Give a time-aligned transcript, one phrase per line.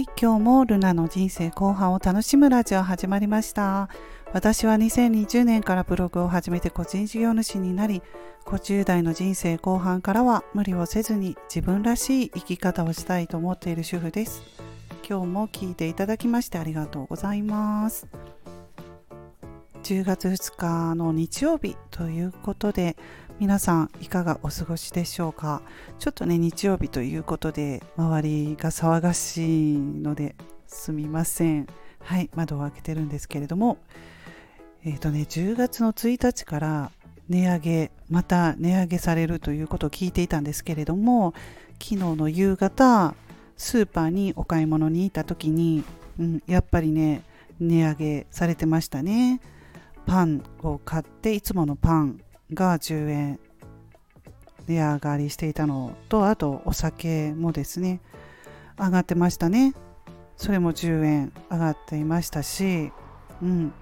[0.00, 3.90] はい今日もルナの人生後半を楽しむラジオ始まりました。
[4.32, 8.00] 私は2020年からブログを始めて個人事業主になり
[8.46, 14.42] 50代の人生後半からは無理をせずに自分らしい生き方をしたいと思っている主婦です。
[15.06, 18.06] 今日も聞いていただきましてありがとうございます。
[19.82, 22.96] 10月2日の日曜日ということで
[23.38, 25.62] 皆さんいかがお過ごしでしょうか？
[25.98, 30.34] ちょっとね日曜日ということで周りが騒がしいので
[30.66, 31.66] すみません。
[32.00, 33.78] はい窓を開けてるんですけれども。
[34.84, 36.90] えっ、ー、とね10月の1日から
[37.28, 41.32] 値上げまた値上げされるということを聞いていたんですけれども
[41.82, 43.14] 昨日の夕方
[43.56, 45.84] スーパーにお買い物に行った時に、
[46.18, 47.22] うん、やっぱりね
[47.58, 49.40] 値上げされてましたね。
[50.10, 52.20] パンを買っていつものパン
[52.52, 53.38] が10円
[54.66, 58.00] 値上がりしていたのとあとお酒もですね
[58.76, 59.72] 上がってましたね。
[60.36, 62.90] それも10円上がっていましたし、
[63.40, 63.72] うん、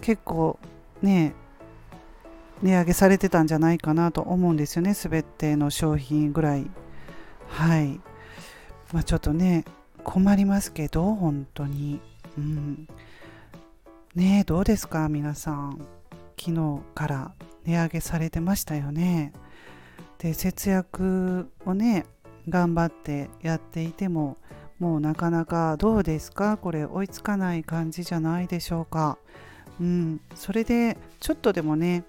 [0.00, 0.56] 結構
[1.02, 1.34] ね
[2.62, 4.92] 値上げされてたんじゃないかなと思うんですよね。
[4.92, 6.70] 全ての商品ぐらい。
[7.48, 8.00] はい。
[8.92, 9.64] まあちょっとね
[10.04, 12.00] 困りますけど本当に。
[12.38, 12.86] うん。
[14.14, 15.86] ねどうですか皆さん
[16.38, 17.32] 昨日から
[17.64, 19.32] 値上げされてましたよね。
[20.18, 22.06] で節約をね
[22.48, 24.36] 頑張ってやっていても
[24.78, 26.56] もうなかなかどうですか？
[26.56, 29.18] これ追いつかない感じじゃないでしょうか。
[29.78, 32.04] うん、それでちょっとでもね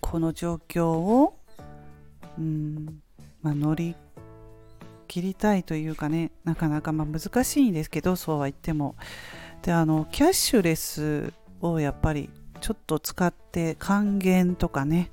[0.00, 1.38] この状況を、
[2.38, 3.02] うん
[3.42, 3.96] まあ、乗り
[5.08, 8.94] 切りたいというかねなかなかまあ難しいんですけどそうは言っても
[9.66, 15.10] であのキャッシュレスをやっぱりちょっと使って還元とかね、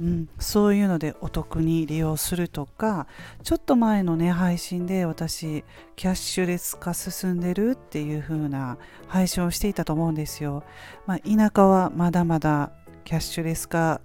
[0.00, 3.06] うん、そういうのでお得に利用するとか
[3.42, 5.64] ちょっと前のね配信で私
[5.96, 10.64] キャッシュレス化進んでるっていう風な配信をしていたと思うんですよ、
[11.04, 12.72] まあ、田舎はまだまだ
[13.04, 14.00] キャッシュレス化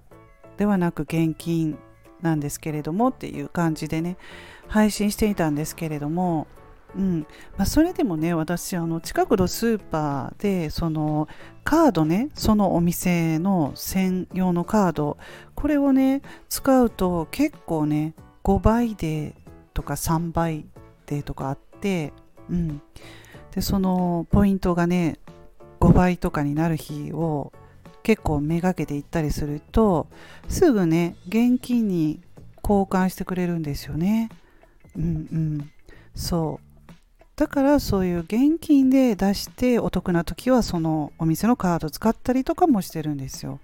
[0.58, 1.78] ではなく現金
[2.20, 4.18] なんですけれどもっていう感じでね
[4.68, 6.48] 配信していたんですけれども
[6.96, 7.26] うん。
[7.56, 11.28] まあ、それでもね私あの近くのスーパーでその
[11.64, 15.18] カードねそのお店の専用のカード
[15.54, 18.14] これをね使うと結構ね
[18.44, 19.34] 5倍で
[19.74, 20.66] とか3倍
[21.06, 22.12] でとかあって、
[22.48, 22.82] うん、
[23.54, 25.18] でそのポイントがね
[25.80, 27.52] 5倍とかになる日を
[28.02, 30.08] 結構めがけていったりすると
[30.48, 32.20] すぐね現金に
[32.62, 34.30] 交換してくれるんですよね。
[34.96, 35.70] うんうん。
[36.14, 36.69] そう。
[37.40, 43.60] だからそういう現金で出してお得な時はそのお店のカード使ったりとかもしてるんですよ。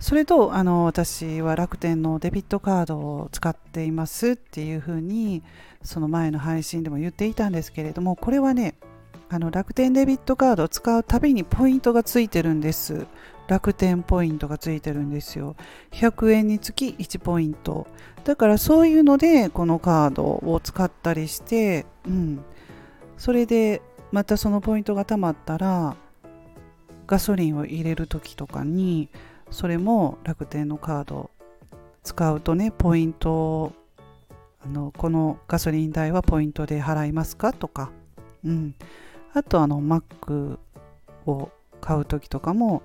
[0.00, 5.42] それとあの私は楽天のデビットカードを使っていますっていうふうに
[5.82, 8.74] その前の配信でも言っていたんですけれどもこれはね
[9.28, 13.06] あの楽天デビットカードを使うたびにポイントがついてるんです。
[13.48, 15.56] 楽天ポイントがついてるんですよ。
[15.90, 17.86] 100円につき1ポイント。
[18.24, 22.42] だからそういうのでこのカードを使ったりしてうん。
[23.18, 25.96] それでまたそのポイントがたまったら
[27.06, 29.08] ガソリンを入れる時とかに
[29.50, 31.30] それも楽天のカード
[32.02, 33.72] 使うとねポイントを
[34.64, 37.90] あのこのガソリン代はポイントで払いますかとか、
[38.44, 38.74] うん、
[39.34, 40.58] あとあの Mac
[41.26, 41.50] を
[41.80, 42.82] 買う時とかも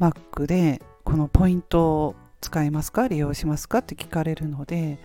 [0.00, 4.98] Mac でこのポイントを使いますか利用しますかって聞かれるので、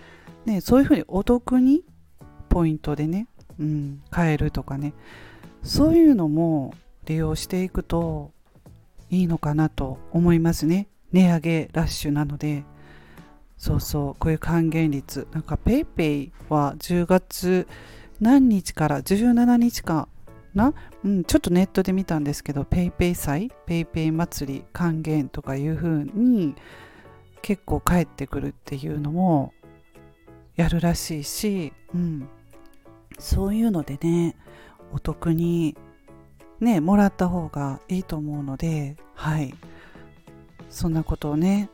[0.46, 1.84] ね、そういうふうにお得に
[2.50, 3.28] ポイントでね
[3.62, 4.94] うん、買えるとかね。
[5.64, 6.74] そういうのも
[7.06, 8.32] 利用していくと
[9.10, 10.88] いいのかなと思いますね。
[11.12, 12.66] 値上げラッシュなので。
[13.58, 15.28] そうそうこういう還元率。
[15.32, 17.68] なんか PayPay は10月
[18.20, 20.08] 何日から17日か
[20.56, 20.74] な、
[21.04, 26.56] うん、ちょっとネットで見たんですけど PayPay 祭 PayPay 祭り還元とかいう風に
[27.42, 29.54] 結構返ってくるっていうのも
[30.56, 32.30] やるらしいし、うん、
[33.22, 34.36] そういうのでね
[34.92, 35.78] お得に
[36.60, 39.54] ねもらった方がいいと思うのではい。
[40.70, 41.70] そんなことをね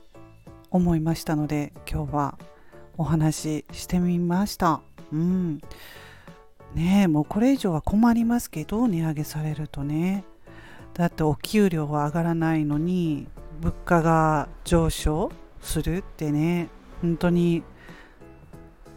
[0.72, 2.38] 思いましたので今日は
[2.98, 4.82] お話ししてみました。
[5.14, 5.62] うん。
[6.74, 10.26] ねえもうこれ以上は困りますけど値上げされるとね。
[10.94, 13.28] だってお給料は上がらないのに
[13.62, 16.70] 物価が上昇するってね。
[17.02, 17.64] 本当に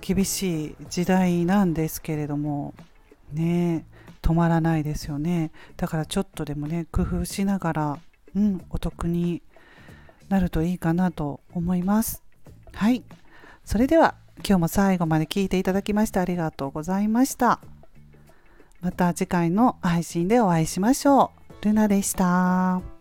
[0.01, 2.75] 厳しい時代なんですけれども
[3.33, 3.85] ね
[4.23, 7.99] 止まらないですよねだからちょっとでもね工夫しながら
[8.35, 9.43] うんお得に
[10.29, 12.23] なるといいかなと思います
[12.73, 13.05] はい
[13.65, 17.61] それでは今日も最後まで聞いていただきましてありがとうございました
[18.81, 21.65] また次回の配信でお会いしましょう。
[21.65, 23.00] ルナでした。